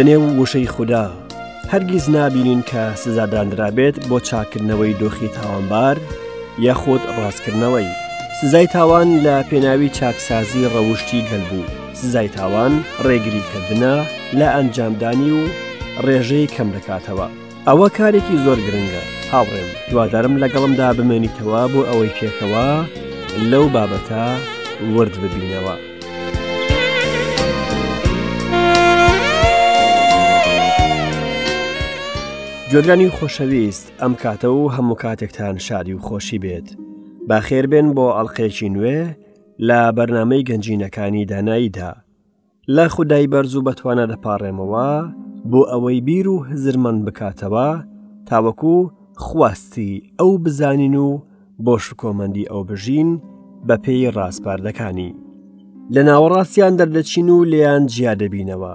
[0.00, 1.04] دەنێ و وشەی خوددا
[1.72, 5.96] هەرگیز نابینین کە سزاداندرابێت بۆ چاکردنەوەی دۆخی تاوانبار
[6.66, 7.88] یاخۆت ڕاستکردنەوەی
[8.40, 11.66] سزای تاوان لە پێناوی چاکسازی ڕەوشی گەلبوو
[12.00, 12.72] سزای تاوان
[13.06, 13.96] ڕێگریکردە
[14.38, 15.42] لە ئەنجامدانی و
[16.06, 17.28] ڕێژەی کەم دەکاتەوە
[17.68, 22.68] ئەوە کارێکی زۆر گرنگە هاوڕێم دوادارم لەگەڵمدا بمێنیتەوە بۆ ئەوەی پێکەوە
[23.50, 24.24] لەو بابەتە
[24.96, 25.76] ورد ببینەوە.
[32.72, 36.68] گوێگرانی خۆشەویست ئەم کاتە و هەموو کاتێکتان شادی و خۆشی بێت
[37.28, 39.00] باخێر بێن بۆ ئەڵلقێکی نوێ
[39.66, 41.92] لە بەرنمەی گەنجینەکانی داناییدا
[42.76, 44.88] لە خودای بەرز و بەتوانە دەپارڕێمەوە
[45.50, 47.68] بۆ ئەوەی بیر و هزرمەند بکاتەوە
[48.28, 48.78] تاوەکو
[49.24, 51.08] خواستی ئەو بزانین و
[51.64, 53.10] بۆ شکۆمەندی ئەو بژین
[53.68, 55.10] بە پێی ڕاستپاردەکانی
[55.94, 58.74] لە ناوەڕاستیان دەردەچین و لیان جیا دەبینەوە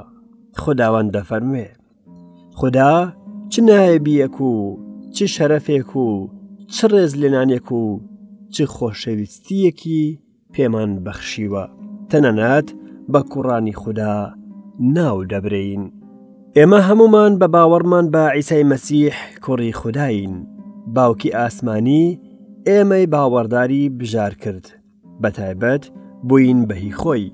[0.64, 1.68] خداوەند دەفەرمێ
[2.60, 2.94] خدا
[3.56, 4.52] چ نایبیەک و
[5.16, 6.10] چ شەرەفێک و
[6.74, 7.84] چ ڕێز لێنانێک و
[8.54, 10.04] چ خۆشەویستیەکی
[10.54, 11.64] پێمان بەخشیوە
[12.10, 12.68] تەنەنات
[13.12, 14.18] بە کوڕانی خوددا
[14.96, 15.84] ناو دەبرین
[16.58, 20.34] ئێمە هەمومان بە باوەڕمان بە ئیسای مەسیح کوڕی خودداین
[20.96, 22.06] باوکی ئاسمانی
[22.70, 24.66] ئێمەی باوەڕداری بژار کرد
[25.22, 25.84] بەتایبەت
[26.28, 27.28] بووین بەهی خۆی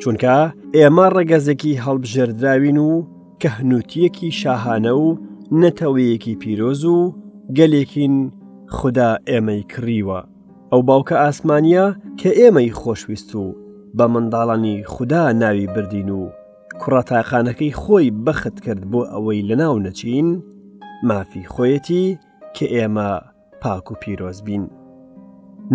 [0.00, 0.36] چونکە
[0.76, 2.90] ئێمە ڕێگەزێکی هەڵبژێردراوین و
[3.40, 5.06] کە هنووتیەکی شاهانە و
[5.58, 7.14] نەتەوەیەکی پیرۆز و
[7.56, 8.14] گەلێکین
[8.76, 10.20] خدا ئێمەی کڕیوە
[10.70, 11.86] ئەو باوکە ئاسمانیا
[12.20, 13.46] کە ئێمەی خۆشویست و
[13.96, 16.28] بە منداڵانی خدا ناوی بردین و
[16.82, 20.28] کوڕاتاقانەکەی خۆی بەخت کرد بۆ ئەوەی لەناو نەچین
[21.08, 22.04] مافی خۆیەتی
[22.56, 23.10] کە ئێمە
[23.62, 24.64] پاک و پیرۆز بین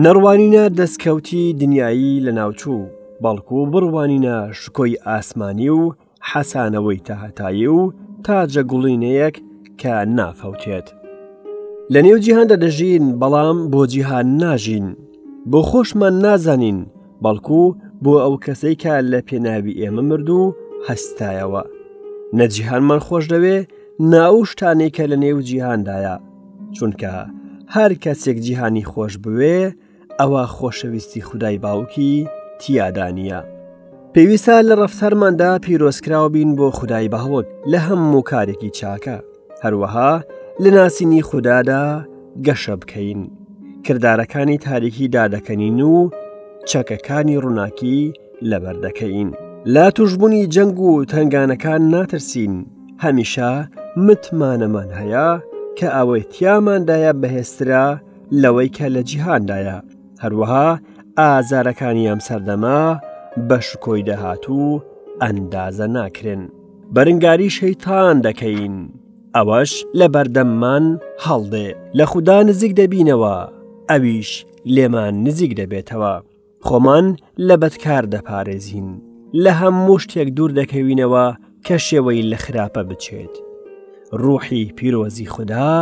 [0.03, 2.88] نەڕوانینە دەستکەوتی دنیایی لە ناوچوو
[3.24, 5.84] بەڵکو و بڕوانینە شکۆی ئاسمانی و
[6.31, 7.92] حەسانەوەی تاهتایی و
[8.24, 9.36] تا جەگوڵینەیەک
[9.81, 10.88] کە نافەوتێت.
[11.94, 14.88] لە نێو جیهاندا دەژین بەڵام بۆ جیهان ناژین،
[15.52, 16.80] بۆ خۆشمان نازانین
[17.24, 17.63] بەڵکو
[18.03, 20.56] بۆ ئەو کەسەی کە لە پێناوی ئێمە مرد و
[20.88, 21.63] هەستایەوە.
[22.40, 23.58] نەجیهانمان خۆش دەوێ
[24.12, 26.16] ناو شتانێک کە لە نێو جیهاندایە،
[26.75, 27.13] چونکە
[27.75, 29.57] هەر کەسێک جیهانی خۆش بوێ،
[30.22, 32.13] ئەوە خۆشەویستی خودای باوکی
[32.62, 33.40] تیادانە.
[34.13, 39.18] پێویستە لە ڕفتەرماندا پیرۆستکراوە بین بۆ خودای بەهوەک لە هەموو کارێکی چاکە.
[39.64, 40.12] هەروەها
[40.64, 41.86] لە ناسینی خوددادا
[42.46, 43.22] گەشە بکەین
[43.86, 46.10] کردارەکانی تاریکی دادەکەنین و
[46.70, 48.14] چەکەکانی ڕووناکی
[48.50, 49.30] لەبەردەکەین
[49.74, 52.54] لا توشببوونی جەنگ و تنگانەکان ناترسین
[53.04, 53.52] هەمیشە
[54.08, 55.30] متمانەمان هەیە
[55.80, 57.88] کە ئەوەی تیاماندایە بەهێسترا
[58.42, 59.78] لەوەی کە لە جیهاندایە
[60.24, 60.68] هەروەها
[61.20, 62.82] ئازارەکانی ئەم سەردەما
[63.48, 64.62] بە شکۆی دەهات و
[65.22, 66.44] ئەندازە ناکرێن
[66.96, 68.76] بەرنگاری شەیتان دەکەین.
[69.38, 70.85] ئەوەش لە بەردەممان
[71.25, 73.35] هەڵدێ لە خوددا نزیک دەبینەوە
[73.90, 74.29] ئەویش
[74.75, 76.13] لێمان نزیک دەبێتەوە
[76.68, 77.06] خۆمان
[77.47, 78.90] لە بەدکار دەپارێزین
[79.44, 81.25] لە هەموو شتێک دوور دەکەوینەوە
[81.66, 83.34] کە شێوەی لە خراپە بچێت
[84.24, 85.74] ڕوحی پیرۆزی خوددا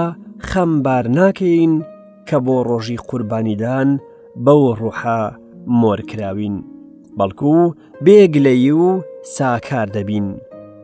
[0.49, 1.73] خەمبار ناکەین
[2.27, 3.89] کە بۆ ڕۆژی قوربانیدان
[4.45, 5.21] بەو ڕوحە
[5.79, 6.55] مۆرکراوین
[7.17, 7.55] بەڵکو
[8.05, 8.85] بێگلەی و
[9.37, 10.27] ساکار دەبین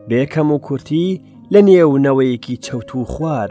[0.08, 1.08] بێکەم و کورتی
[1.54, 3.50] لە نێونەوەیەکی چەوت و خوار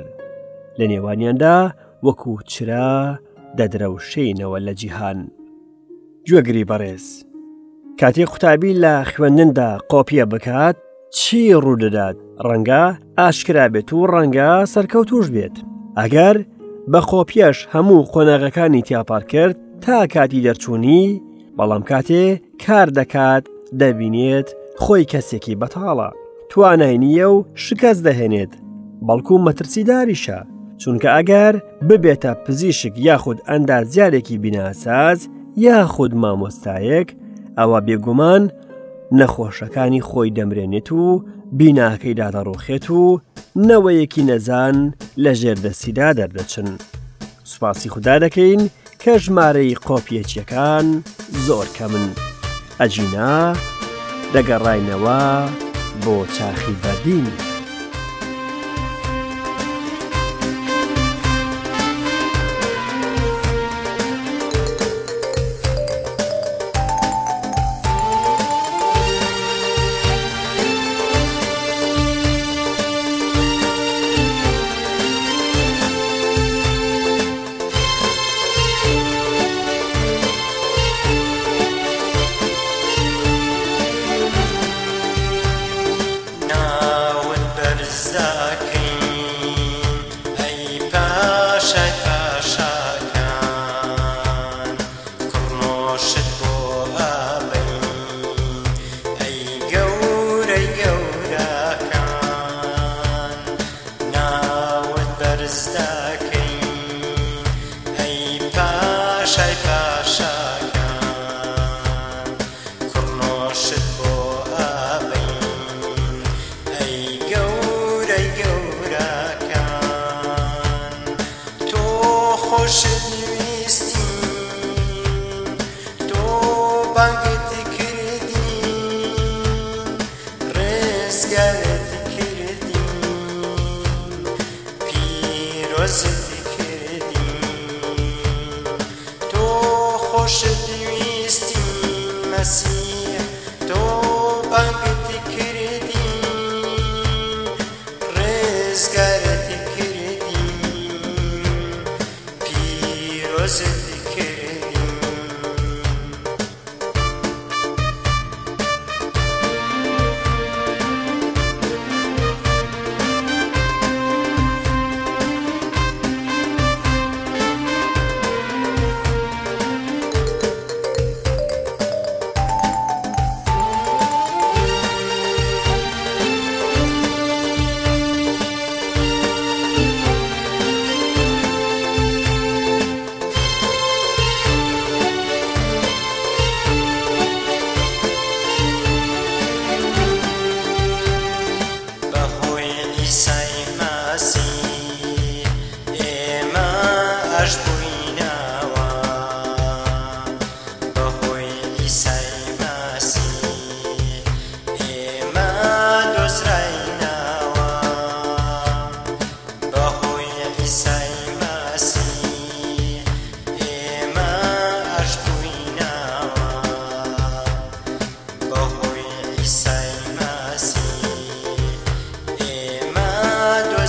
[0.80, 1.58] لە نێوانیاندا
[2.06, 3.20] وەکو چرا
[3.58, 5.20] دەدرەوشینەوە لە جیهان
[6.30, 7.06] گوێگری بەڕێز
[8.00, 10.76] کاتێ قوتابی لە خوێندندا قۆپیە بکات
[11.18, 12.18] چی ڕوودەدات
[12.48, 12.84] ڕەنگە
[13.20, 15.56] ئاشکرا بێت و ڕەنگە سەرکەوتوش بێت
[16.00, 16.36] ئەگەر
[16.92, 21.06] بە خۆپیەش هەموو خۆناغەکانی تیاپار کرد تا کاتی دەرچوونی
[21.58, 22.24] بەڵام کاتێ
[22.66, 23.44] کار دەکات
[23.82, 24.48] دەبینێت
[24.84, 26.10] خۆی کەسێکی بەتاڵە
[26.50, 28.50] توانای نییە و شکست دەهێنێت
[29.08, 30.40] بەڵکو مەترسیداریشە
[30.82, 31.54] چونکە ئەگەر
[31.90, 35.28] ببێتە پزیشک یاخود ئەندازیارێکی بیناساز
[35.66, 37.08] یاخود مامۆستایەک
[37.60, 38.44] ئەوە بێگومان
[39.20, 41.24] نەخۆشەکانی خۆی دەمرێنێت و
[41.58, 43.22] بیناکەی دادەڕۆخێت و
[43.70, 44.78] نەوەیەکی نەزان
[45.24, 46.70] لە ژێردەسیدا دەردەچن.
[47.50, 48.62] سوپاسی خوددا دەکەین
[49.02, 50.86] کە ژمارەی قۆپیەچیەکان
[51.46, 52.06] زۆر کە من
[52.80, 53.54] ئەجینا
[54.34, 55.20] دەگەڕاینەوە،
[56.06, 57.28] با چرخی بدین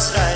[0.01, 0.30] nuestras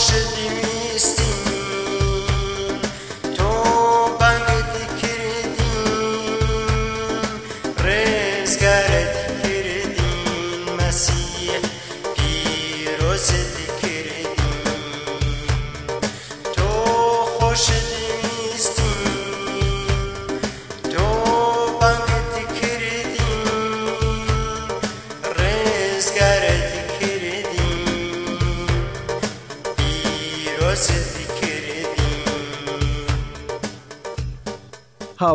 [0.00, 0.29] shit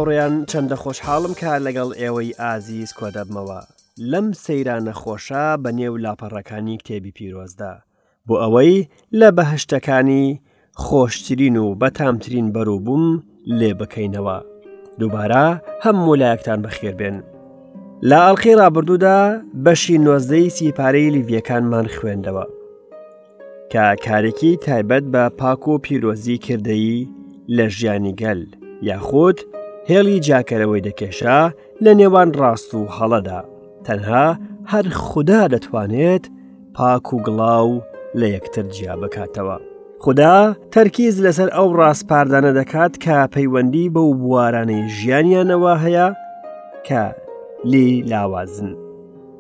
[0.06, 3.60] هاوڕێیان چەندە خۆشحاڵم کە لەگەڵ ئێوەی ئازیز کۆدەبمەوە
[4.12, 7.74] لەم سەیرانە خۆشە بە نێو لاپەڕەکانی کتێبی پیرۆزدا
[8.28, 8.74] بۆ ئەوەی
[9.20, 10.26] لە بەهشتەکانی
[10.84, 13.06] خۆشترین و بەتامترین بەرووبووم
[13.60, 14.38] لێ بکەینەوە
[15.00, 15.46] دووبارە
[15.84, 17.18] هەموو لایەکتان بەخێربێن
[18.10, 19.20] لە ئەڵلقی رابرردوودا
[19.64, 22.46] بەشی نۆزدەی سیپارەی لیڤیەکانمان خوێندەوە
[23.72, 27.00] کە کارێکی تایبەت بە پاک و پیرۆزی کردەیی
[27.56, 28.42] لە ژیانی گەل
[28.82, 29.38] یاخود
[29.90, 31.40] هێڵی جاکەرەوەی دەکێشا
[31.84, 33.40] لە نێوان ڕاست و هەڵەدا
[33.86, 34.28] تەنها
[34.72, 36.24] هەر خوددا دەتوانێت
[36.76, 37.70] پاک و گڵاو
[38.20, 39.58] لە یەکتر جیا بکاتەوە.
[40.04, 40.36] خدا
[40.74, 46.08] تەرکیز لەسەر ئەو ڕاستپاردانە دەکات کە پەیوەندی بەو بوارانەی ژیانیانەوە هەیە
[46.88, 47.04] کە
[47.72, 48.72] لی لاوازن.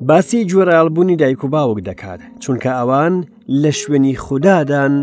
[0.07, 3.13] باسی جوێرالبوونی دایک و باوک دەکات چونکە ئەوان
[3.61, 4.93] لە شوێنی خوددادان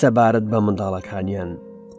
[0.00, 1.50] سەبارەت بە منداڵەکانیان.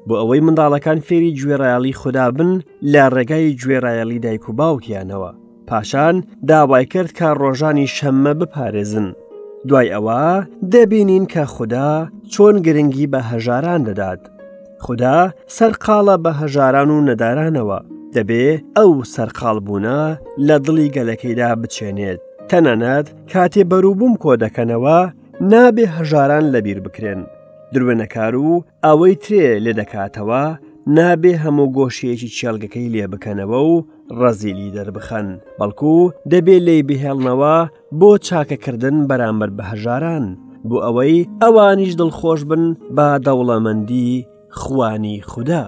[0.07, 2.49] بۆ ئەوەی منداڵەکان فێری گوێڕایالی خوددا بن
[2.93, 5.31] لە ڕێگای گوێڕایەلی دایک و باوکیانەوە
[5.67, 6.15] پاشان
[6.49, 9.07] داوای کرد کە ڕۆژانی شەممە بپارێزن
[9.67, 10.21] دوای ئەوە
[10.73, 11.91] دەبینین کە خوددا
[12.33, 14.21] چۆن گرنگی بە هەژاران دەدات
[14.85, 15.17] خوددا
[15.57, 17.79] سەرقاڵە بە هەژاران و نەدارانەوە
[18.15, 18.45] دەبێ
[18.77, 19.99] ئەو سەرقاڵ بوونە
[20.47, 24.99] لە دڵی گەلەکەیدا بچێنێت تەنەنەت کاتێ بەروبووم کۆ دەکەنەوە
[25.51, 27.21] نابێ هەژاران لەبیر بکرێن
[27.73, 30.43] درێنەکار و ئەوەی ترێ لێ دەکاتەوە
[30.97, 33.85] نابێ هەموو گۆشیەکی چێلگەکەی لێ بکەنەوە و
[34.19, 35.27] ڕەزیلی دەربخەن
[35.59, 35.95] بەڵکو
[36.31, 37.57] دەبێ لی بهێڵنەوە
[37.99, 40.25] بۆ چاکەکردن بەرامبەر بە هەژاران
[40.69, 42.63] بۆ ئەوەی ئەوانیش دڵخۆش بن
[42.95, 44.25] با دەوڵەمەندی
[44.59, 45.63] خوانی خوددا.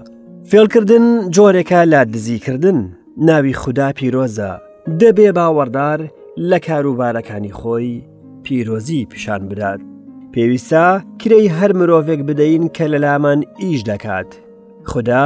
[0.50, 1.06] فێڵکردن
[1.36, 2.80] جۆرێکە لا دزیکردن
[3.28, 4.52] ناوی خوددا پیرۆزە
[5.02, 6.00] دەبێ باوەڕدار
[6.50, 8.04] لە کاروبارەکانی خۆی
[8.44, 9.82] پیرۆزی پیشان بدات.
[10.36, 10.86] پێویستە
[11.22, 14.30] کرەی هەر مرۆڤێک بدەین کە لە لامان ئیش دەکات.
[14.92, 15.26] خدا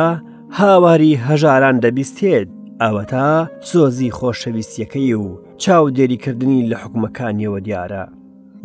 [0.60, 2.48] هاواری هەژاران دەبیستێت
[2.82, 3.30] ئەوە تا
[3.70, 5.28] سۆزی خۆشەویستیەکەی و
[5.64, 8.04] چاودێریکردنی لە حکومەکانیەوە دیارە.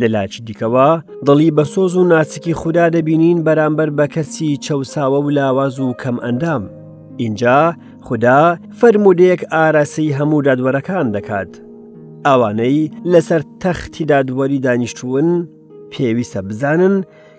[0.01, 0.89] لە لاچی دیکەوە
[1.27, 6.17] دڵی بە سۆز و ناچکی خوددا دەبینین بەرامبەر بە کەسی چەساوە و لاواز و کەم
[6.25, 6.63] ئەندام.
[7.23, 7.59] اینجا
[8.07, 8.41] خدا
[8.81, 11.53] فەرمودەیەک ئاراسی هەموو دادوەرەکان دەکات.
[12.27, 12.81] ئەوانەی
[13.13, 15.29] لەسەر تەختی دادوەری دانیشتون
[15.93, 16.97] پێویستە بزانن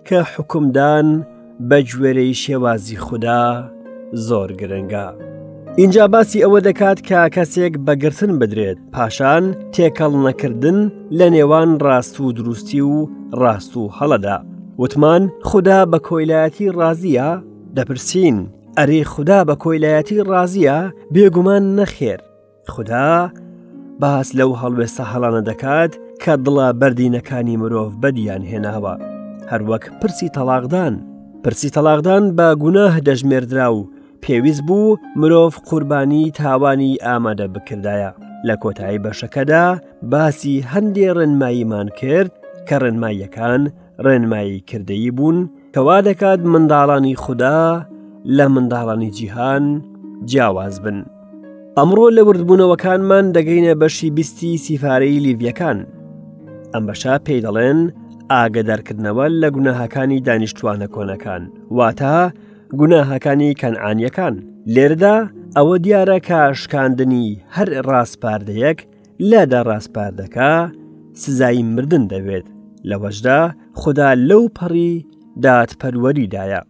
[0.07, 1.07] کە حکومدان
[1.69, 3.43] بە گوێرەی شێوازی خوددا
[4.27, 5.07] زۆر گرنگە.
[5.81, 9.43] اینجا باسی ئەوە دەکات کە کەسێک بەگرتن بدرێت پاشان
[9.73, 10.79] تێکەڵ نەکردن
[11.19, 12.95] لە نێوان ڕاست و دروستی و
[13.41, 14.37] ڕاست و هەڵەدا
[14.81, 17.29] وتمان خوددا بە کۆیلایەتی ڕازیە
[17.75, 18.37] دەپرسین
[18.77, 20.79] ئەرێ خوددا بە کۆیلایەتی ڕازیە
[21.13, 22.19] بێگومان نەخێر
[22.73, 23.09] خوددا
[24.01, 28.93] باس لەو هەڵوێسە هەڵانە دەکات کە دڵە بەردینەکانی مرۆڤ بەدیان هێناوە
[29.51, 30.93] هەروەک پرسی تەلاغدان
[31.43, 33.79] پرسی تەلاغدان بە گوناه دەژمێردرا و
[34.23, 38.11] پێویست بوو مرۆڤ قوربانی تاوانی ئامادە بکردایە
[38.47, 39.65] لە کۆتایی بەشەکەدا
[40.11, 42.31] باسی هەندێ ڕێنماییمان کرد
[42.67, 43.61] کە ڕێنماییەکان
[44.05, 45.37] ڕێنمایی کردەیی بوون
[45.75, 47.61] کەوا دەکات منداڵانی خوددا
[48.37, 49.63] لە منداڵانی جیهان
[50.29, 50.97] جیاواز بن.
[51.77, 55.79] ئەمڕۆ لە وردبوونەوەکانمان دەگەینە بەشی بیستی سیفارەی لیڤیەکان
[56.75, 57.79] ئەم بەشا پێی دەڵێن
[58.31, 61.43] ئاگدارکردنەوە لە گوناهەکانی دانیشتوانە کۆنەکان
[61.77, 62.15] واتە
[62.79, 64.35] گوناهەکانی کەنعانیەکان
[64.75, 65.17] لێردا
[65.57, 68.79] ئەوە دیارە کاشکاندنی هەر ڕاستپاردەیەک
[69.29, 70.51] لەدا ڕاستپاردەکە
[71.21, 72.45] سزایی مردن دەوێت
[72.89, 73.39] لەوەشدا
[73.81, 74.93] خدا لەو پەڕی
[75.43, 76.61] دادپەروەریدایە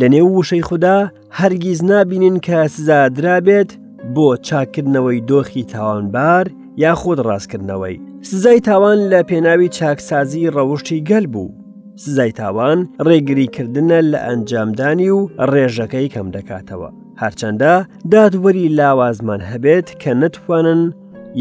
[0.00, 0.98] لە نێو وشەی خوددا
[1.38, 3.70] هەرگیز نبینین کە سزادرابێت
[4.14, 6.44] بۆ چاکردنەوەی دۆخی تاوانبار
[6.84, 11.48] یاخود ڕاستکردنەوەی سزای تاوان لە پێناوی چاکسازی ڕەوشی گەل بوو
[11.96, 15.18] سزای تاوان ڕێگریکردنە لە ئەنجامدانی و
[15.52, 16.90] ڕێژەکەی کەم دەکاتەوە
[17.22, 17.74] هەرچەندە
[18.12, 20.82] دادوەری لاوازمان هەبێت کە نتوانن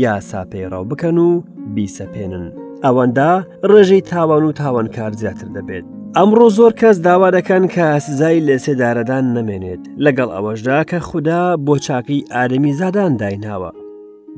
[0.04, 1.42] یاسا پەیڕاو بکەن و
[1.76, 2.46] بیسەپێنن
[2.86, 3.32] ئەوەندا
[3.72, 5.86] ڕێژەی تاوان و تاوانکار زیاتر دەبێت
[6.18, 11.74] ئەمڕۆ زۆر کەس داوا دەکەن کە سزای لە سێدارەدان نەمێنێت لەگەڵ ئەوەشدا کە خوددا بۆ
[11.86, 13.72] چاکی ئارەمی زادان دایناوە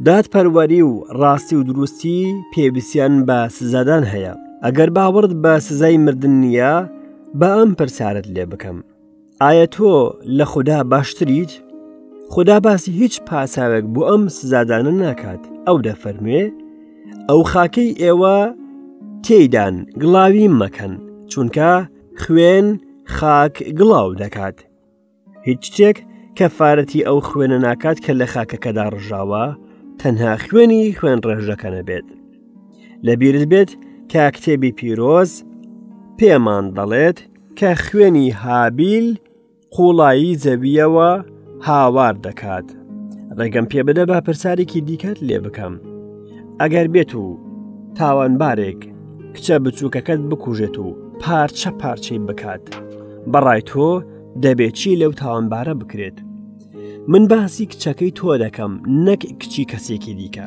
[0.06, 4.34] دادپەروەری و ڕاستی و دروستی پێویستیان بە سزادان هەیە
[4.66, 6.74] ئەگەر باورد بە سزای مردن نیە
[7.40, 8.78] بە ئەم پرسیارت لێ بکەم
[9.42, 11.52] ئایا تۆ لە خوددا باشتریت
[12.30, 16.44] خدا باسی هیچ پاساوێک بۆ ئەم سزادانە ناکات ئەو دەفەرموێ
[17.30, 18.38] ئەو خاکەی ئێوە
[19.26, 20.94] تێدان گڵاوی مەکەن
[21.32, 21.72] چونکە
[22.22, 22.68] خوێن
[23.16, 24.58] خاک گڵاو دەکات
[25.48, 25.98] هیچ شتێک
[26.38, 29.46] کەفاەتی ئەو خوێنە ناکات کە لە خاکەکەدا ڕژاوە
[30.04, 32.08] تەنها خوێنی خوێن ڕێژەکەنە بێت.
[33.06, 33.72] لە بیرت بێت
[34.12, 35.32] کە کتێبی پیرۆز
[36.18, 37.18] پێمان دەڵێت
[37.60, 39.08] کە خوێنی هابیل
[39.76, 41.12] قوڵایی زەویەوە
[41.68, 42.68] هاوار دەکات.
[43.38, 45.74] ڕێگەم پێ بدە با پرسارێکی دیکەت لێ بکەم.
[46.62, 47.26] ئەگەر بێت و
[47.98, 48.80] تاوانبارێک
[49.36, 50.88] کچە بچووکەکەت بکوژێت و
[51.22, 52.64] پارچە پارچەی بکات.
[53.32, 53.88] بەڕای تۆ
[54.44, 56.18] دەبێت چی لەو تاوانبارە بکرێت.
[57.10, 58.72] من باسی کچەکەی تۆ دەکەم
[59.06, 60.46] نەک کچی کەسێکی دیکە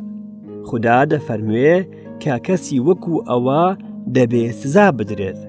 [0.67, 1.75] خدا دەفەرموێ
[2.23, 3.63] کە کەسی وەکو ئەوە
[4.15, 5.39] دەبێ سزا بدرێت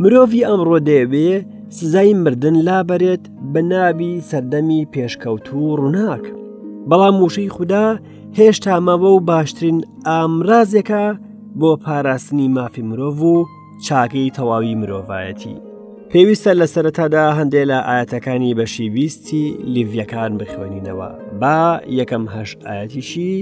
[0.00, 1.30] مرۆڤی ئەمڕۆ دەیەوێ
[1.76, 6.24] سزای مردن لابەرێت بە نابی سەردەمی پێشکەوت و ڕووناک
[6.88, 7.86] بەڵام موشەی خوددا
[8.38, 11.04] هێشتامەوە و باشترین ئامرازێکە
[11.60, 13.34] بۆ پاراستنی مافی مرۆڤ و
[13.86, 15.56] چاکەی تەواوی مرۆڤایەتی
[16.12, 19.44] پێویستە لە سەرەتادا هەندێ لە ئاەتەکانی بەشی بیستی
[19.74, 21.08] لیڤیەکان بخوێنینەوە
[21.40, 21.60] با
[21.98, 23.32] یەکەم هەش ئاەتیشی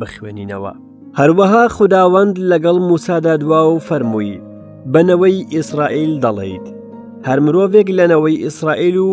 [0.00, 0.72] بخوێنینەوە
[1.18, 4.32] هەروەها خودداوەند لەگەڵ موسادا دوا و فەرمووی
[4.92, 6.66] بنەوەی ئیسرائیل دەڵێیت
[7.26, 9.10] هەر مرۆڤێک لەنەوەی ئیسرائیل و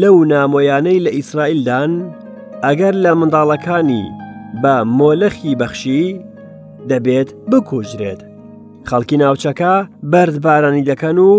[0.00, 1.92] لەو نامۆیانەی لە ئیسرائیلدان
[2.64, 4.04] ئەگەر لە منداڵەکانی
[4.62, 6.04] بە مۆلەخی بەخشی
[6.90, 8.20] دەبێت بکوژرێت
[8.88, 9.72] خەڵکی ناوچەکە
[10.12, 11.32] بەردبارانی دەکەن و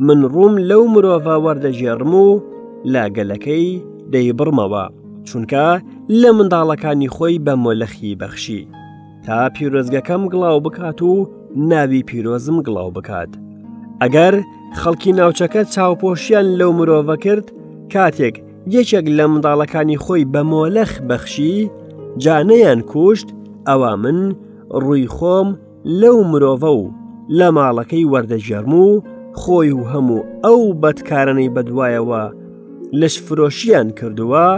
[0.00, 2.26] من ڕووم لەو مرۆڤ وەردەژێڕم و
[2.92, 3.66] لاگەلەکەی
[4.12, 4.84] دەیبڕمەوە
[5.28, 5.66] چونکە
[6.20, 8.68] لە منداڵەکانی خۆی بە مۆلەخی بەخشی
[9.26, 11.14] تا پیرۆزگەکەم گڵاو بکات و
[11.70, 13.30] ناوی پیرۆزم گڵاو بکات
[14.02, 14.34] ئەگەر
[14.80, 17.46] خەڵکی ناوچەکە چاوپۆشیان لەو مرۆڤە کرد
[17.92, 18.34] کاتێک
[18.76, 21.56] یەکێک لە منداڵەکانی خۆی بە مۆلەخ بەخشی
[22.24, 23.28] جانەیان کوشت
[23.68, 24.18] ئەوا من
[24.84, 25.48] ڕووی خۆم
[26.00, 26.84] لەو مرۆڤە و
[27.38, 28.88] لە ماڵەکەی وەردەژەرم و
[29.40, 32.22] خۆی و هەموو ئەو بەدکارانەی بەدوایەوە
[33.00, 34.48] لەش فرۆشیان کردووە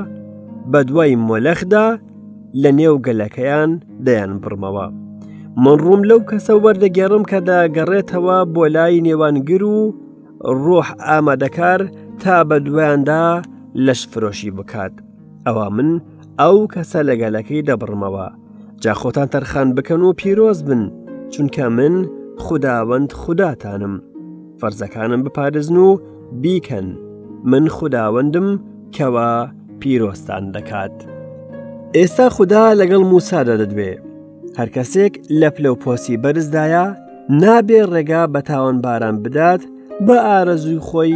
[0.73, 1.87] بە دوای مۆلەخدا
[2.63, 3.71] لە نێو گەلەکەیان
[4.07, 4.87] دەیان بڕمەوە.
[5.63, 9.81] من ڕووم لەو کەسە وەردەگەڕم کە داگەڕێتەوە بۆ لای نێوانگر و
[10.65, 11.81] ڕۆح ئامادەکار
[12.23, 13.25] تا بە دویاندا
[13.85, 14.93] لەش فرۆشی بکات.
[15.47, 15.91] ئەوە من
[16.41, 18.29] ئەو کەسە لەگەلەکەی دەبڕمەوە.
[18.83, 20.83] جاخۆتان تەرخان بکەن و پیرۆز بن
[21.33, 21.95] چونکە من
[22.45, 23.95] خداوەند خوداتانم.
[24.61, 25.99] فەرزەکانم بپارێزن و
[26.43, 26.87] بیکەن
[27.51, 28.49] من خودداوەندم
[28.97, 29.31] کەوا
[29.81, 30.95] پیرۆستان دەکات.
[31.97, 33.93] ئێستا خوددا لەگەڵ موسادا دەدوێ
[34.59, 36.87] هەر کەسێک لە پلەپۆسی بەرزدایە
[37.43, 39.63] نابێ ڕێگا بە تاوان باران بدات
[40.07, 41.15] بە ئارەزوی خۆی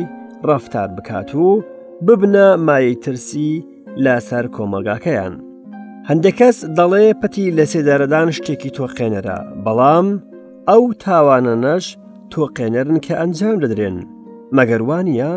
[0.48, 1.62] ڕفتار بکات و
[2.06, 3.52] ببنە مای ترسی
[4.04, 5.34] لەسەر کۆمەلگاکەیان.
[6.08, 10.06] هەندێکەس دەڵێ پەتی لە سێدارەدان شتێکی تۆقێنەرە بەڵام
[10.68, 11.84] ئەو تاوانە نەش
[12.34, 13.96] تۆقێنەرن کە ئەنجام دەدرێن
[14.56, 15.32] مەگەروانە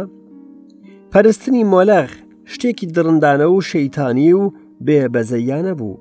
[1.12, 2.10] پەرستنی مۆلەخ
[2.52, 4.44] شتێکی درندانە و شەیتانی و
[4.86, 5.96] بێ بەزەیانە بوو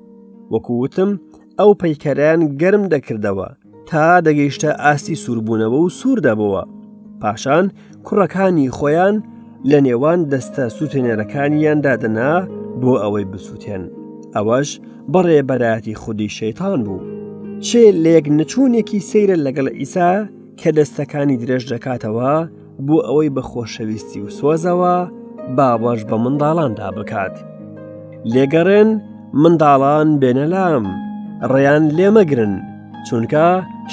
[0.53, 1.11] وەکووتم
[1.59, 3.49] ئەو پەیکەریان گەرم دەکردەوە
[3.89, 6.63] تا دەگەیشتە ئاستی سووربوونەوە و سوور دەبەوە
[7.21, 7.65] پاشان
[8.05, 9.15] کوڕەکانی خۆیان
[9.69, 12.31] لە نێوان دەستە سووتێنەرەکانیان دادنا
[12.81, 13.83] بۆ ئەوەی بسووتێن
[14.35, 14.69] ئەوەش
[15.13, 17.01] بەڕێبەرەتی خودی شەیتان بوو
[17.67, 20.11] چێ لێک نچوونێکی سەیرە لەگەڵ ئیسا
[20.61, 22.33] کە دەستەکانی درێژ دەکاتەوە
[22.85, 24.95] بۆ ئەوەی بە خۆشەویستی و سۆزەوە
[25.57, 27.35] بابەش بە منداڵاندا بکات.
[28.33, 28.89] لێگەڕێن
[29.41, 30.85] منداڵان بێنەلام،
[31.51, 32.55] ڕێیان لێمەگرن،
[33.07, 33.45] چونکە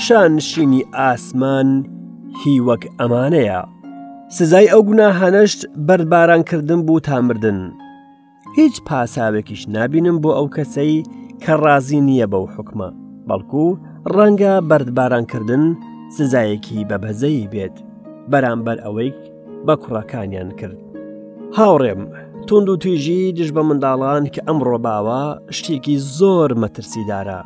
[0.05, 1.69] شانشینی ئاسمان
[2.43, 3.61] هیوەک ئەمانەیە.
[4.37, 7.59] سزای ئەو گوناهانەشت بەربارانکردن بوو تامردن.
[8.59, 10.95] هیچ پاساوێکیش نبینم بۆ ئەو کەسەی
[11.43, 12.89] کە ڕازی نییە بەو حکمە،
[13.29, 13.65] بەڵکو
[14.17, 15.65] ڕەنگە بەردبارانکردن
[16.19, 17.77] سزایەکی بەبەزەی بێت
[18.31, 19.11] بەرامبەر ئەوەی
[19.67, 20.79] بە کوڕەکانیان کرد
[21.57, 22.03] هاوڕێم
[22.49, 25.23] تونند و توێژی دژ بە منداڵان کە ئەم ڕۆباوە
[25.57, 27.41] شتێکی زۆر مەترسیدارە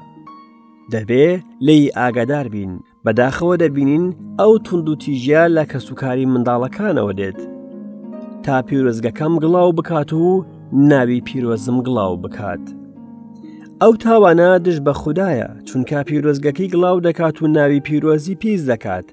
[0.93, 1.27] دەبێ
[1.67, 2.73] لی ئاگادار بین
[3.05, 4.05] بەداخەوە دەبینین
[4.41, 7.41] ئەو تونند و تیژیا لە کەسوکاری منداڵەکانەوە دێت
[8.45, 10.23] تا پیرۆزگەکەم گڵاو بکات و
[10.91, 12.65] ناوی پیرۆزم گڵاو بکات.
[13.83, 19.07] ئەو تاوانە دش بە خوددایە چونکە پیرۆزگەکەی گڵاو دەکات و ناوی پیرۆزی پیس دەکات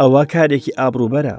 [0.00, 1.36] ئەوە کارێکی ئابروبەرە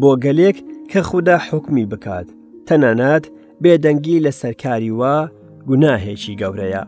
[0.00, 0.56] بۆ گەلێک
[0.90, 2.26] کە خوددا حکمی بکات
[2.66, 3.24] تەنانەت
[3.62, 5.16] بێدەنگی لە سەرکاری وا
[5.68, 6.82] گوناهێکی گەورەیە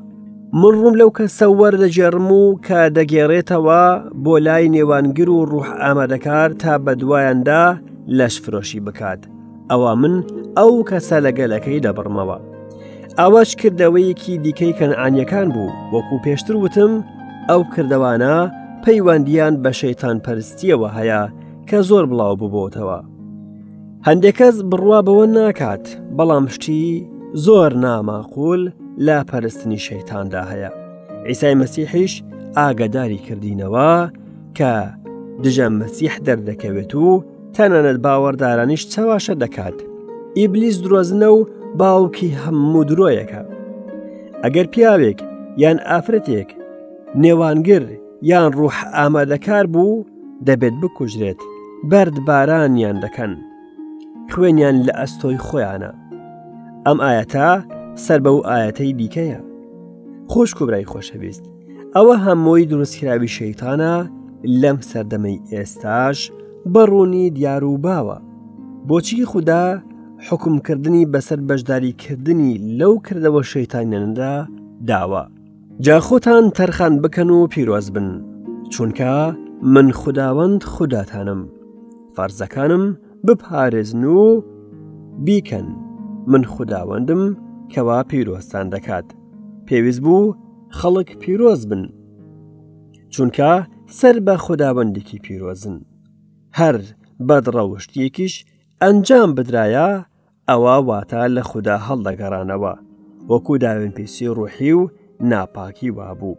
[0.61, 3.85] من ڕوم لەو کە سەوەەر دەجێڕم و کە دەگێڕێتەوە
[4.25, 7.65] بۆ لای نێوانگر و ڕوح ئامادەکار تا بە دوایاندا
[8.19, 9.21] لەش فرۆشی بکات
[9.71, 10.15] ئەوە من
[10.59, 12.39] ئەو کەسە لەگەلەکەی دەبڕمەوە
[13.19, 16.93] ئەوەش کردەوەیەکی دیکەی کەنعانیەکان بوو وەکو پێشتر وتم
[17.51, 18.35] ئەو کردەوانە
[18.85, 21.23] پەیوەندیان بە شەیتان پەرستیەوە هەیە
[21.69, 22.99] کە زۆر بڵاو ببۆتەوە.
[24.07, 25.85] هەندێکەس بڕوا بەوە ناکات
[26.17, 27.07] بەڵام شتی
[27.45, 28.63] زۆر ناماقول
[29.07, 30.71] لا پەرستنی شەیتاندا هەیە.
[31.29, 32.13] ئیسای مەسیحیش
[32.57, 33.93] ئاگداری کردینەوە
[34.59, 34.73] کە
[35.45, 37.25] دژە مەسیح دەردەکەوێت و
[37.57, 39.77] تەنانەت باوەڕدارانیش چەواشە دەکات.
[40.39, 41.39] ئیبلیس درۆزنە و
[41.79, 43.43] باوکی هەموو درۆیەکە
[44.45, 45.19] ئەگەر پیاوێک
[45.63, 46.49] یان ئافرەتێک
[47.23, 47.85] نێوانگر
[48.31, 50.05] یان ڕوح ئامادەکار بوو
[50.47, 51.41] دەبێت بکوژرێت
[51.91, 53.33] بەرد بارانیان دەکەن
[54.33, 55.93] خوێنیان لە ئەستۆی خۆیانە
[56.87, 57.49] ئەم ئاەتە
[58.05, 59.41] سەر بە و ئاەتەی دیکەیە
[60.33, 61.45] خۆش کوبرای خۆشەویست
[61.97, 63.95] ئەوە هەمۆی دروستکراوی شەیتانە
[64.63, 66.19] لەم سەردەمەی ئێستاش
[66.73, 68.19] بەڕوونی دیار و باوە
[68.89, 69.65] بۆچی خوددا
[70.29, 74.35] حکمکردنی بەسەر بەشداریکردنی لەو کردەوە شەیتانێندا
[74.89, 75.23] داوە.
[75.87, 78.11] جاخۆتان تەرخان بکەن و پیرۆز بن،
[78.73, 79.13] چونکە
[79.75, 81.41] من خداوەند خودداتانم،
[82.17, 82.85] فەرزەکانم
[83.27, 84.21] بپارێزن و
[85.25, 85.69] بیکەن،
[86.31, 87.23] من خداوەندم
[87.73, 89.07] کەوا پیرۆستان دەکات.
[89.67, 90.35] پێویست بوو
[90.79, 91.83] خەڵک پیرۆز بن،
[93.13, 93.53] چونکە
[93.99, 95.77] سەر بە خداوەندێکی پیرۆزن،
[96.59, 96.77] هەر
[97.29, 98.35] بەدڕەوشتیەکیش
[98.83, 99.91] ئەنجام بدرایە
[100.51, 102.75] ئەوە واتە لە خوددا هەڵدەگەڕانەوە
[103.31, 104.83] وەکو داوێنپیسی ڕوحی و
[105.31, 106.37] ناپاکی وابوو.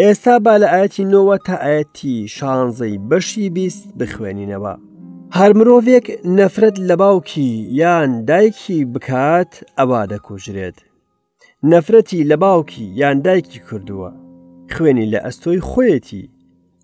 [0.00, 4.74] ئێستا با لە ئاەتی نۆوە تا ئاەتی شانزەی بەشی بیست بخوێنینەوە.
[5.38, 6.06] هەر مرۆڤێک
[6.38, 10.78] نەفرەت لە باوکی یان دایکی بکات ئەوا دەکوژرێت.
[11.70, 14.10] نەفرەتی لە باوکی یان دایکی کردووە.
[14.74, 16.30] خوێنی لە ئەستۆی خۆیەتی،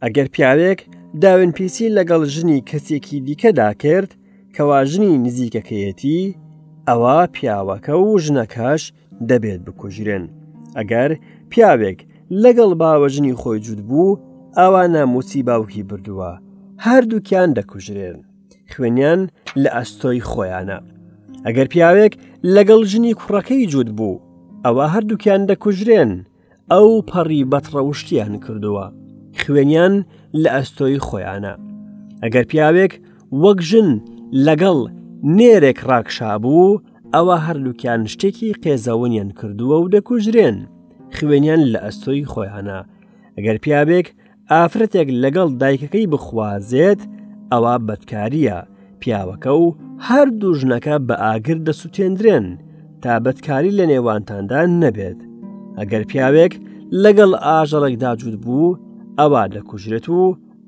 [0.02, 0.80] ئەگەر پیاوێک
[1.22, 4.10] داوێنپیسی لەگەڵ ژنی کەسێکی دیکە داکرد
[4.56, 6.34] کەواژنی نزیکەکەیەتی
[6.88, 8.82] ئەوە پیاوەکە و ژنەکەش
[9.28, 10.24] دەبێت بکوژرێن
[10.78, 11.10] ئەگەر
[11.50, 11.98] پیاوێک
[12.44, 14.18] لەگەڵ باوەژنی خۆی جوود بوو
[14.58, 16.32] ئەوانە موچی باوکی بردووە
[16.86, 18.16] هەردووکیان دەکوژرێن
[18.72, 19.20] خوێنیان
[19.62, 20.78] لە ئەستۆی خۆیانە
[21.46, 22.12] ئەگەر پیاوێک
[22.54, 24.22] لەگەڵ ژنی کوڕەکەی جوود بوو
[24.64, 26.12] ئەوە هەردووکیان دەکوژرێن
[26.72, 28.86] ئەو پەڕی بەتڕەوشتیان کردووە
[29.40, 29.94] خوێنیان
[30.42, 31.54] لە ئەستۆی خۆیانە
[32.24, 32.92] ئەگەر پیاوێک
[33.42, 33.90] وەک ژن
[34.46, 34.78] لەگەڵ
[35.38, 36.80] نێرێک ڕاکشابوو
[37.14, 40.58] ئەوە هەردووکیان شتێکی قێزەونیان کردووە و دەکوژرێن
[41.16, 42.80] خوێنیان لە ئەستۆی خۆیانە
[43.36, 44.06] ئەگەر پیابێک
[44.52, 47.00] ئافرەتێک لەگەڵ دایکەکەی بخوازێت
[47.52, 48.58] ئەوە بەدکاریە
[49.00, 49.64] پیاوەکە و
[50.08, 52.46] هەردوو ژنەکە بە ئاگر دەسووتێندرێن
[53.02, 55.18] تا بەدکاری لە نێوانتاندان نەبێت
[55.78, 56.52] ئەگەر پیاوێک
[57.02, 58.78] لەگەڵ ئاژەڵێک داجود بوو
[59.18, 60.20] ئەوە دەکوژرێت و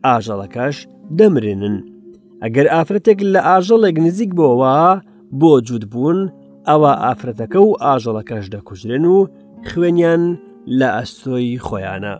[0.06, 0.76] ئاژەڵەکەش
[1.18, 1.76] دەمرێنن
[2.44, 4.74] ئەگەر ئافرەتێک لە ئاژەڵێک نزیک بۆەوە
[5.40, 6.18] بۆ جوودبوون
[6.68, 9.18] ئەوە ئافرەتەکە و ئاژەڵەکەش دەکوژرێن و
[9.68, 10.22] خوێنیان
[10.78, 12.14] لە ئەستۆی خۆیانە.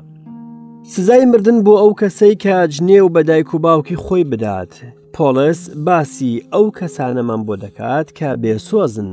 [0.93, 4.73] سزای مردن بۆ ئەو کەسەی کە جنێ و بەدایک و باوکی خۆی بدات.
[5.15, 9.11] پۆلس باسی ئەو کەسانەمان بۆ دەکات کە بێسۆزن.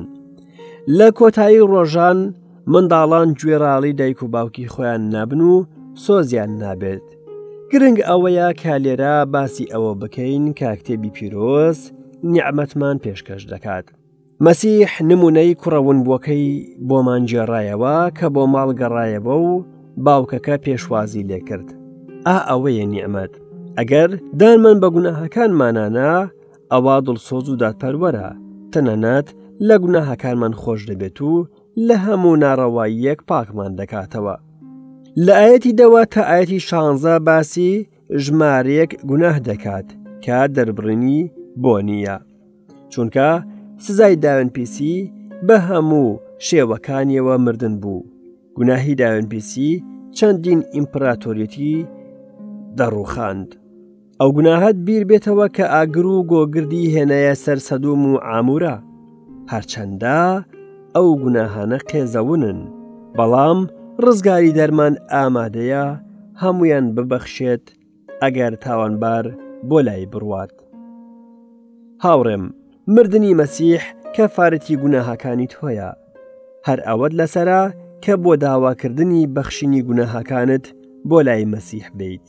[0.97, 2.19] لە کۆتایی ڕۆژان
[2.71, 5.55] منداڵان گوێراڵی دایک و باوکی خۆیان نابن و
[6.03, 7.05] سۆزیان نابێت.
[7.73, 11.79] گرنگ ئەوەیە کا لێرە باسی ئەوە بکەین کاکتێبی پیرۆز
[12.33, 13.85] نیعممەتمان پێشکەش دەکات.
[14.45, 16.45] مەسیح نمونەی کوڕەونبووەکەی
[16.89, 19.49] بۆمان جێڕایەوە کە بۆ ماڵ گەڕایەوە و
[20.05, 21.67] باوکەکە پێشوازی لێکرد.
[22.27, 23.31] ئا ئەوەیە نیعممەد.
[23.79, 26.11] ئەگەر دانمان بە گوناهەکانمانانە
[26.71, 28.27] ئەوا دڵسۆز و دادپەروەرە
[28.73, 29.27] تەنەنەت
[29.67, 31.33] لە گوناهەکانمان خۆش دەبێت و
[31.87, 34.35] لە هەموو ناڕەوایی یەک پاکمان دەکاتەوە.
[35.17, 37.87] لە ئاەتی دەوە تا ئاەتی شانزە باسی
[38.23, 39.87] ژمارەیەک گونەه دەکات
[40.23, 41.19] کە دەربڕنی
[41.61, 42.17] بۆ نییە
[42.93, 43.29] چونکە
[43.85, 44.95] سزای داونپیسی
[45.47, 48.07] بە هەموو شێوەکانیەوە مردن بوو
[48.57, 49.71] گوناهی داونپیسی
[50.17, 51.75] چەندین ئیمپراتۆریەتی
[52.77, 53.47] دەڕوخاند
[54.19, 58.75] ئەو گوناهت بیر بێتەوە کە ئاگر و گۆگردی هێنەیە سەر سەدوم و ئامورە
[59.51, 60.19] هەرچەندە
[60.95, 62.59] ئەو گوناهانە قێزەونن
[63.17, 63.59] بەڵام
[64.05, 65.85] ڕزگاری دەرمان ئامادەیە
[66.41, 67.65] هەمویان ببەخشێت
[68.23, 69.25] ئەگەر تاوانبار
[69.69, 70.53] بۆ لای بڕوات.
[72.03, 72.43] هاوڕێم،
[72.95, 73.81] مردنی مەسیح
[74.15, 75.91] کە فارەتی گوناهاکانی تۆیە،
[76.67, 77.63] هەر ئەوەت لەسرە
[78.05, 80.65] کە بۆ داواکردنی بەخشینی گوناهاکانت
[81.09, 82.27] بۆ لای مەسیح بیت.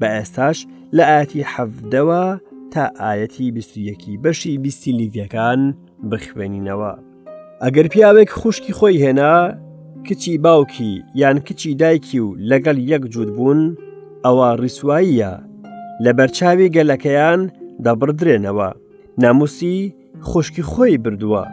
[0.00, 0.58] بە ئێستاش
[0.96, 2.24] لە ئاتی حەفدەوە
[2.72, 5.60] تا ئاەتی بیستویەکی بەشی بیستی لیڤەکان
[6.10, 6.92] بخوێنینەوە.
[7.64, 9.36] ئەگەر پیاوێک خوشکی خۆی هێنا
[10.08, 10.88] کچی باوکی
[11.20, 13.60] یان کچی دایکی و لەگەڵ یەک جوود بوون
[14.26, 15.32] ئەوە ڕیسواییە
[16.04, 17.40] لە بەرچاوی گەلەکەیان
[17.86, 18.70] دەبدرێنەوە
[19.22, 19.76] ناموسی
[20.28, 21.44] خوشکی خۆی بردووە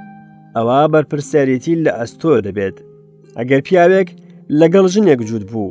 [0.55, 2.77] ئەوە بەرپرسیارەتی لە ئەستۆ دەبێت
[3.39, 4.09] ئەگەر پیاوێک
[4.59, 5.69] لەگەڵ ژنێک جوود بوو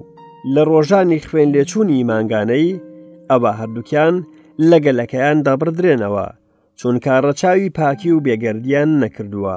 [0.55, 2.81] لە ڕۆژانی خوێن لێچوونی مانگانەی
[3.31, 4.15] ئەوە هەردووکیان
[4.71, 6.27] لەگەلەکەیان دەبدرێنەوە
[6.79, 9.57] چون کارڕەچاوی پاکی و بێگەردیان نەکردووە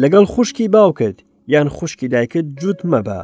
[0.00, 1.18] لەگەڵ خوشکی باوکت
[1.52, 3.20] یان خوشکی دایکت جووت مەبە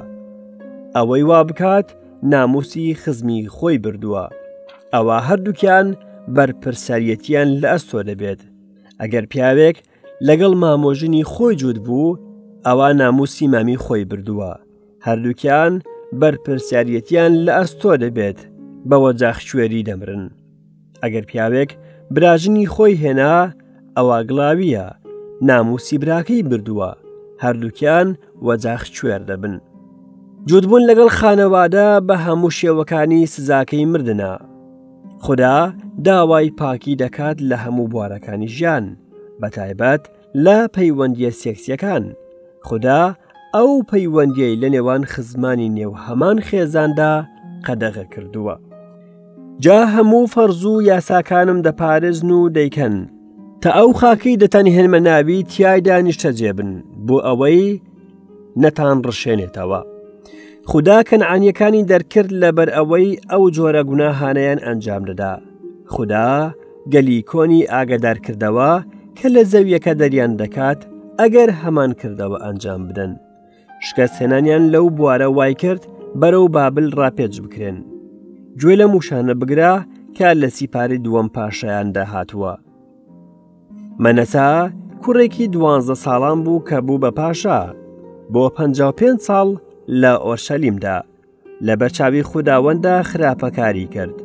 [0.97, 1.89] ئەوەی وا بکات
[2.33, 4.25] ناموسی خزمی خۆی بردووە
[4.95, 5.87] ئەوە هەردووکیان
[6.37, 8.41] بەرپرسەرەتیان لە ئەستۆ دەبێت
[9.01, 9.77] ئەگەر پیاوێک
[10.29, 12.19] لەگەڵ مامۆژنی خۆی جووت بوو
[12.67, 14.53] ئەوە ناموسی مامی خۆی بردووە
[15.07, 15.73] هەردووکیان
[16.21, 18.39] بەرپرسیارەتیان لە ئەستۆ دەبێت
[18.91, 20.25] بەوە جاخشوێری دەمرن
[21.03, 21.71] ئەگەر پیاوێک
[22.15, 23.37] براژنی خۆی هێنا
[23.97, 24.87] ئەوە گڵاویە
[25.49, 26.93] ناموسی براکەی بردووە
[27.45, 28.09] هەردووکیان
[28.47, 29.55] وەجاخ کوێر دەبن.
[30.49, 34.33] جودبوون لەگەڵ خانەوادە بە هەموو شێوەکانی سزاکەی مردنا.
[35.25, 35.57] خدا
[36.07, 38.87] داوای پاکی دەکات لە هەموو بوارەکانی ژیان
[39.41, 40.03] بە تایبەت
[40.45, 42.05] لە پەیوەندیە سێکسیەکان.
[42.69, 43.03] خدا
[43.57, 47.15] ئەو پەیوەندیەی لە نێوان خزمانی نێو هەمان خێزاندا
[47.67, 48.57] قەدەغە کردووە.
[49.65, 52.97] جا هەموو فەرزوو یاساکانم دەپارێزن و دەیکەن
[53.63, 56.71] تا ئەو خاکەی دەتانی هێنمە ناوی تیایدا نیشتە جێبن
[57.07, 57.81] بۆ ئەوەی
[58.63, 59.81] نەتان ڕشێنێتەوە.
[60.71, 65.33] خدا کەنعانیەکانی دەرکرد لەبەر ئەوەی ئەو جۆرە گوناهانەیان ئەنجام دەدا.
[65.95, 66.29] خدا
[66.93, 68.73] گەلیکۆنی ئاگدارکردەوە
[69.19, 70.81] کە لە زەویەکە دەریان دەکات
[71.21, 73.13] ئەگەر هەمان کردەوە ئەنجام بدەن.
[73.87, 75.83] شکە سێنانیان لەو بوارە وای کرد
[76.21, 77.79] بەرەو بابل ڕاپێج بکرێن.
[78.61, 79.75] گوێ لە موشانە بگرا
[80.17, 82.55] کە لە سیپاری دووەم پاشایان داهاتوە.
[84.05, 84.47] مەنەتا
[85.03, 87.61] کوڕێکی دوانزە ساڵان بوو کە بوو بە پاشا
[88.33, 88.43] بۆ
[88.99, 89.49] پێ ساڵ
[90.03, 90.99] لە ئۆشەلیمدا
[91.67, 94.17] لە بەرچاوی خودداوەندە خراپەکاری کرد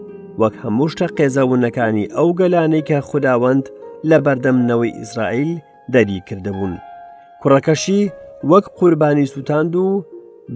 [0.41, 3.65] وەک هەموو شتە قێزەونەکانی ئەو گەلانەی کە خودداوەند
[4.09, 5.51] لە بەردەمنەوەی ئیسرائیل
[5.93, 6.73] دەری کردبوون
[7.41, 8.01] کوڕەکەشی
[8.51, 9.87] وەک قوربانی سووتاند و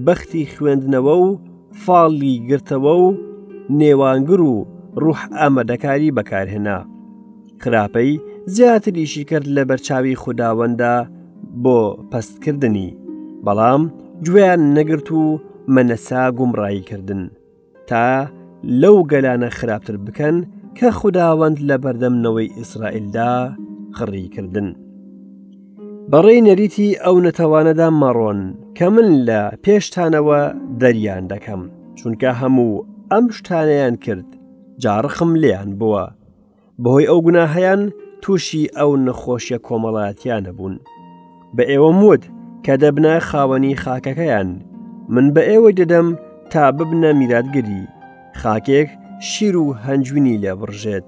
[0.06, 1.30] بەختی خوێندنەوە و
[1.84, 3.08] فاڵی گرتەوە و
[3.80, 4.56] نێوانگر و
[5.04, 6.80] ڕوح ئامەدەکاری بەکارهێنا
[7.62, 8.12] خراپەی
[8.48, 10.94] زیاتریشی کرد لە بەرچاوی خودداوەندە
[11.64, 11.78] بۆ
[12.12, 12.90] پستکردنی
[13.46, 13.82] بەڵام
[14.28, 15.24] گوێیان نەگرت و
[15.76, 17.24] مەنەسا گومڕاییکردن
[17.90, 18.06] تا
[18.82, 20.36] لەو گەلانە خراپتر بکەن
[20.78, 23.34] کە خودداوەند لە بەردەمنەوەی ئیسرائیلدا
[23.98, 24.68] خڕیکردن.
[26.12, 28.40] بەڕێی نەریتی ئەو نەتەوانەدا مەڕۆن
[28.78, 30.42] کە من لە پێشتانەوە
[30.82, 31.62] دەریان دەکەم
[31.98, 34.28] چونکە هەموو ئەم شتانەیان کرد
[34.84, 36.06] جارخم لیان بووە
[36.84, 37.82] بەهۆی ئەو گوناهیان
[38.26, 40.76] تووشی ئەو نەخۆشیە کۆمەڵایەتیانە بوون
[41.58, 42.24] بە ئێوە موت
[42.66, 44.50] کە دەبنە خاوەنی خاکەکەیان
[45.14, 46.08] من بە ئێوەی دەدەم
[46.52, 47.84] تا ببنە میراتگری
[48.42, 48.90] خاکێک
[49.30, 51.08] شیر و هەنجوینی لێ بڕژێت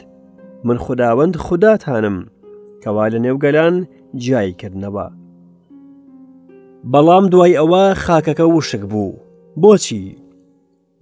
[0.67, 2.17] من خداوەند خوداتانم
[2.83, 3.75] کەوا لە نێوگەلان
[4.25, 5.07] جای کردنەوە
[6.91, 9.13] بەڵام دوای ئەوە خاکەکە وشک بوو
[9.61, 10.05] بۆچی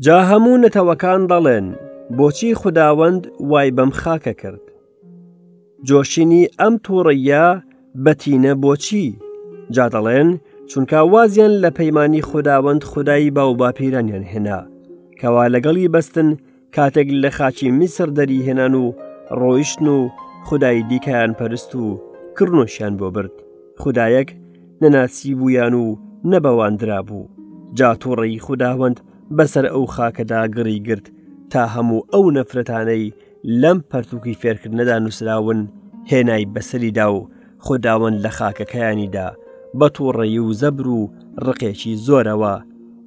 [0.05, 1.65] جا هەموو نەتەوەکان دەڵێن
[2.17, 4.64] بۆچی خداوەند وای بەم خاکە کرد
[5.87, 7.45] جۆشینی ئەم تووڕە
[8.05, 9.05] بەتینە بۆچی
[9.75, 10.29] جا دەڵێن
[10.71, 14.59] چونکاوازیان لە پەیمانانی خودداوەند خدایی باو باپیرانیان هێنا
[15.19, 16.29] کەوا لەگەڵی بەستن
[16.75, 18.85] کاتێک لە خاچی میسر دەری هێنان و
[19.39, 19.99] ڕۆیشتن و
[20.47, 22.01] خدای دیکەیان پەرست و
[22.37, 23.35] کڕنوشیان بۆ برد
[23.81, 24.29] خدایەک
[24.81, 25.85] نەناسی بوویان و
[26.31, 27.27] نەبەواندرا بوو
[27.77, 28.97] جا تووڕێی خودداوەند
[29.37, 31.07] بەسەر ئەو خاکەدا گڕی گرت
[31.51, 33.05] تا هەموو ئەو نەفرەتانەی
[33.61, 35.59] لەم پەرتووکی فێرکردنەدا نووسراون
[36.11, 37.27] هێنای بەسەریدا و
[37.65, 39.27] خۆداوەند لە خاکەکەیانیدا
[39.79, 41.01] بە تۆڕێی و زەبر و
[41.45, 42.53] ڕقێکی زۆرەوە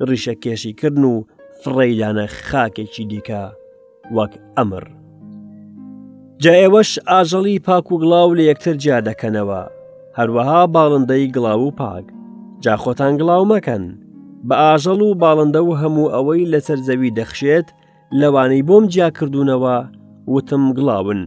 [0.09, 1.25] ڕیشە کێشیکردن و
[1.63, 3.45] فڕێدانە خاکێکی دیکە
[4.17, 4.85] وەک ئەمر.
[6.43, 9.61] جا ئێوەش ئاژەڵی پاک و گڵاو لە یەکتر جیا دەکەنەوە
[10.19, 12.05] هەروەها باڵندەی گڵاو و پاک
[12.65, 13.85] جا خۆتان گڵاو مەکەن
[14.49, 17.69] بە ئاژەڵ و باڵندە و هەموو ئەوەی لەسەر زەوی دەخشێت
[18.21, 19.79] لەوانەی بۆم جیا کردوونەوە
[20.33, 21.21] وتم گڵاون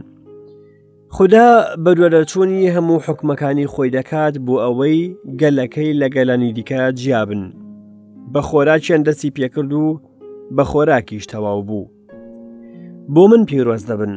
[1.16, 1.46] خدا
[1.86, 4.98] بەدوەرەچوونی هەموو حکمەکانی خۆی دەکات بۆ ئەوەی
[5.40, 7.42] گەلەکەی لە گەلانی دیکە جیابن
[8.32, 9.86] بە خۆراکیان دەستی پێکرد و
[10.56, 11.90] بە خۆراکیش تەواو بوو
[13.14, 14.14] بۆ من پیرۆز دەبن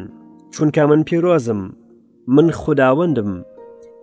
[0.56, 1.62] چونکە من پیرۆزم
[2.36, 3.32] من خداوەندم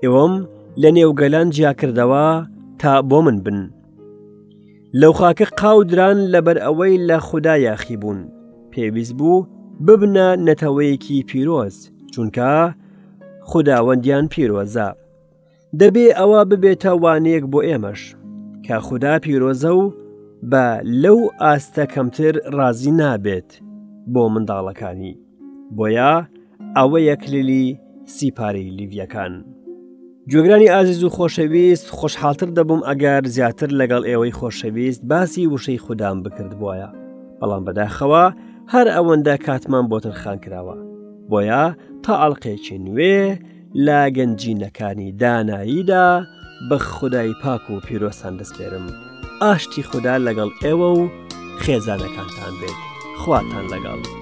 [0.04, 0.34] ئێوەم
[0.82, 2.26] لە نێوگەلان جیاکردەوە
[2.80, 3.58] تا بۆ من بن
[5.00, 8.20] لەو خاکە قاودران لەبەر ئەوەی لە خوددا یاخی بوون
[8.72, 9.46] پێویست بوو
[9.86, 12.50] ببنە نەتەوەیەکی پیرۆز چونکە
[13.50, 14.88] خداوەندیان پیرۆزە
[15.80, 18.02] دەبێ ئەوە ببێتە وانەیەک بۆ ئێمەش
[18.66, 19.84] کە خوددا پیرۆزە و
[20.50, 20.64] بە
[21.02, 23.50] لەو ئاستە کەمتر ڕازی نابێت
[24.12, 25.14] بۆ منداڵەکانی
[25.76, 26.14] بۆیە
[26.76, 27.66] ئەوە یەکلیلی
[28.14, 29.32] سیپاری لیڤیەکان.
[30.30, 36.52] گوێگرانی ئازیز و خۆشەویست خۆشحاڵتر دەبووم ئەگەر زیاتر لەگەڵ ئێوەی خۆشەویست باسی وشەی خوددام بکرد
[36.60, 36.88] بواە.
[37.40, 38.24] بەڵام بەداخەوە
[38.72, 40.76] هەر ئەوەندە کاتمان بۆ ترخان کراوە
[41.30, 41.64] بۆیە
[42.04, 43.18] تا ئەڵلقێکی نوێ
[43.86, 46.08] لا گەنجینەکانی داناییدا
[46.68, 48.86] بە خدای پاک و پیرۆسان دەستێرم
[49.42, 51.02] ئاشتی خوددا لەگەڵ ئێوە و
[51.64, 52.78] خێزانەکانتان بێت
[53.20, 54.21] خواتان لەگەڵ.